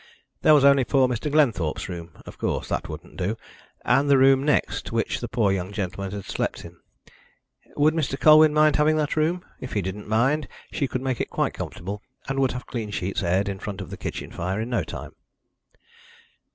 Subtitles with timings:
[0.41, 1.31] There was only poor Mr.
[1.31, 3.37] Glenthorpe's room of course, that wouldn't do
[3.85, 6.77] and the room next, which the poor young gentleman had slept in.
[7.75, 8.19] Would Mr.
[8.19, 9.45] Colwyn mind having that room?
[9.59, 13.21] If he didn't mind, she could make it quite comfortable, and would have clean sheets
[13.21, 15.11] aired in front of the kitchen fire in no time.